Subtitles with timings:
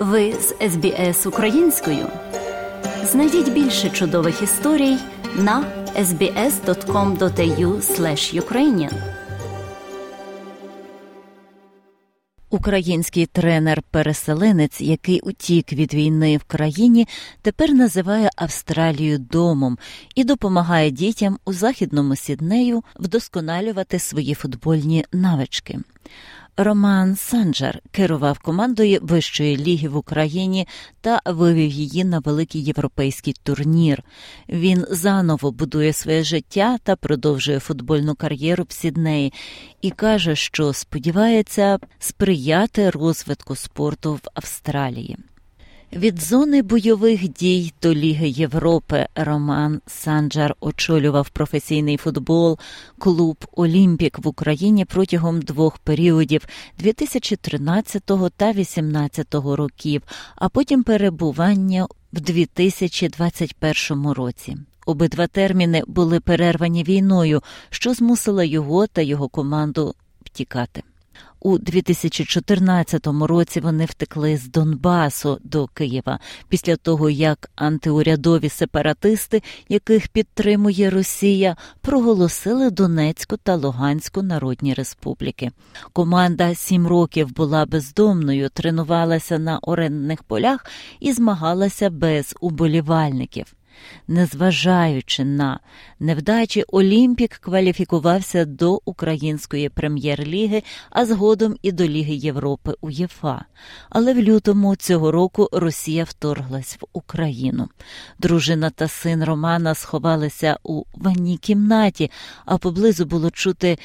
[0.00, 2.06] Ви з СБС українською.
[3.04, 4.96] Знайдіть більше чудових історій
[5.36, 5.64] на
[5.96, 7.80] sbs.com.au
[8.40, 8.92] ukrainian
[12.50, 17.08] Український тренер-переселенець, який утік від війни в країні,
[17.42, 19.78] тепер називає Австралію домом
[20.14, 25.78] і допомагає дітям у західному Сіднею вдосконалювати свої футбольні навички.
[26.56, 30.66] Роман Санджер керував командою вищої ліги в Україні
[31.00, 34.02] та вивів її на великий європейський турнір.
[34.48, 39.32] Він заново будує своє життя та продовжує футбольну кар'єру в Сіднеї
[39.82, 45.16] і каже, що сподівається сприяти розвитку спорту в Австралії.
[45.92, 52.58] Від зони бойових дій до Ліги Європи Роман Санджар очолював професійний футбол,
[52.98, 56.46] клуб Олімпік в Україні протягом двох періодів
[56.78, 60.02] 2013 та 2018 років,
[60.36, 64.56] а потім перебування в 2021 році.
[64.86, 70.82] Обидва терміни були перервані війною, що змусило його та його команду втікати.
[71.42, 80.08] У 2014 році вони втекли з Донбасу до Києва після того, як антиурядові сепаратисти, яких
[80.08, 85.50] підтримує Росія, проголосили Донецьку та Луганську народні республіки.
[85.92, 90.66] Команда сім років була бездомною, тренувалася на орендних полях
[91.00, 93.54] і змагалася без уболівальників.
[94.08, 95.60] Незважаючи на
[96.00, 103.44] невдачі, Олімпік кваліфікувався до української прем'єр-ліги, а згодом і до Ліги Європи УЄФА.
[103.90, 107.68] Але в лютому цього року Росія вторглась в Україну.
[108.18, 112.10] Дружина та син Романа сховалися у ванній кімнаті,
[112.44, 113.78] а поблизу було чути,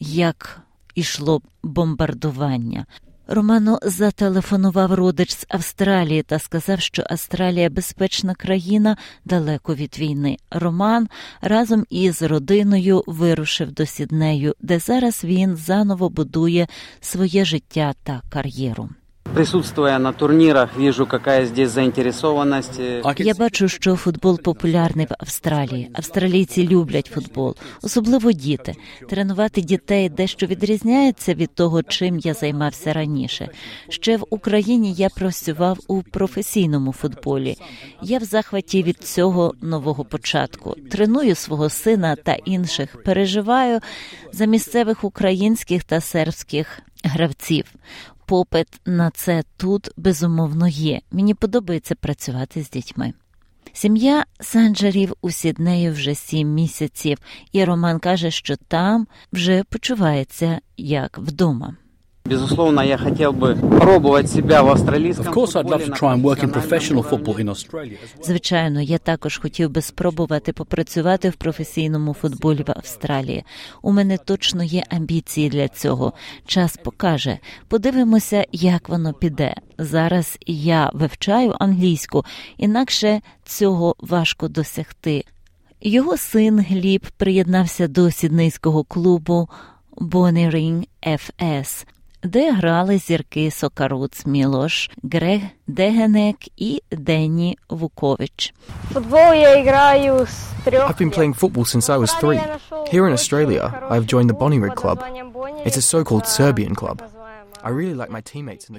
[0.00, 0.60] як
[0.94, 2.86] ішло бомбардування.
[3.26, 10.36] Роману зателефонував родич з Австралії та сказав, що Австралія безпечна країна далеко від війни.
[10.50, 11.08] Роман
[11.40, 16.66] разом із родиною вирушив до Сіднею, де зараз він заново будує
[17.00, 18.88] своє життя та кар'єру.
[19.34, 22.80] Присутствуя на турнірах, вижу, яка здесь заінтересованість.
[23.18, 25.90] Я бачу, що футбол популярний в Австралії.
[25.92, 28.74] Австралійці люблять футбол, особливо діти.
[29.08, 33.48] Тренувати дітей дещо відрізняється від того, чим я займався раніше.
[33.88, 37.56] Ще в Україні я працював у професійному футболі.
[38.02, 40.76] Я в захваті від цього нового початку.
[40.90, 43.02] Треную свого сина та інших.
[43.04, 43.80] Переживаю
[44.32, 47.64] за місцевих українських та сербських гравців
[48.32, 51.00] попит на це тут безумовно є.
[51.10, 53.12] Мені подобається працювати з дітьми.
[53.72, 57.18] Сім'я Санджарів у Сіднею вже сім місяців,
[57.52, 61.76] і Роман каже, що там вже почувається як вдома.
[62.24, 66.22] Безусловно, я хотел бы пробовать себя в австралийском Of course, I'd love to try and
[66.22, 67.98] work in professional football in Australia.
[68.22, 73.44] Звичайно, я також хотів би спробувати попрацювати в професійному футболі в Австралії.
[73.82, 76.12] У мене точно є амбіції для цього.
[76.46, 77.38] Час покаже.
[77.68, 79.54] Подивимося, як воно піде.
[79.78, 82.24] Зараз я вивчаю англійську,
[82.56, 85.24] інакше цього важко досягти.
[85.80, 89.48] Його син Гліб приєднався до сіднейського клубу
[89.96, 91.86] Bonnering FS–
[92.23, 98.53] де грали зірки Сокаруц Мілош, Грег Дегенек і Денні Вукович.
[98.93, 100.89] Футбол я граю з трьох.
[100.91, 102.41] I've been playing football since I was three.
[102.93, 105.03] Here in Australia, I've joined the Bonnyrigg Club.
[105.65, 107.01] It's a so-called Serbian club.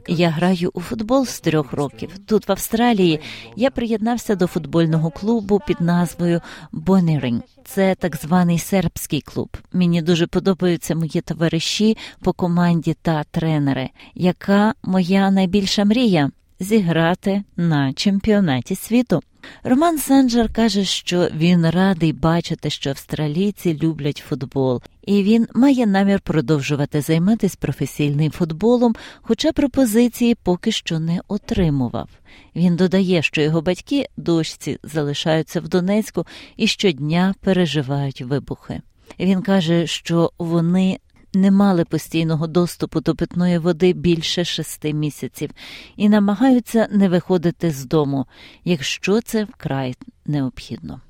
[0.07, 2.17] Я граю у футбол з трьох років.
[2.27, 3.19] Тут в Австралії
[3.55, 7.41] я приєднався до футбольного клубу під назвою Бонеринг.
[7.65, 9.57] Це так званий сербський клуб.
[9.73, 13.89] Мені дуже подобаються мої товариші по команді та тренери.
[14.15, 19.21] Яка моя найбільша мрія зіграти на чемпіонаті світу?
[19.63, 26.19] Роман Санджер каже, що він радий бачити, що австралійці люблять футбол, і він має намір
[26.19, 32.09] продовжувати займатися професійним футболом, хоча пропозиції поки що не отримував.
[32.55, 36.25] Він додає, що його батьки дочці залишаються в Донецьку
[36.57, 38.81] і щодня переживають вибухи.
[39.19, 40.99] Він каже, що вони
[41.33, 45.49] не мали постійного доступу до питної води більше шести місяців
[45.95, 48.25] і намагаються не виходити з дому,
[48.63, 49.95] якщо це вкрай
[50.25, 51.01] необхідно.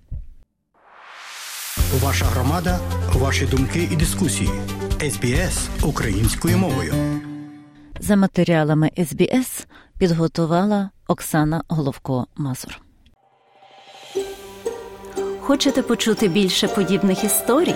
[2.02, 2.80] Ваша громада,
[3.14, 4.50] ваші думки і дискусії.
[5.10, 6.94] СБС українською мовою.
[8.00, 9.68] За матеріалами СБС
[9.98, 12.80] підготувала Оксана Головко Мазур.
[15.40, 17.76] Хочете почути більше подібних історій?